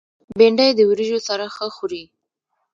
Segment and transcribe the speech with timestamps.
[0.37, 2.03] بېنډۍ د وریژو سره ښه خوري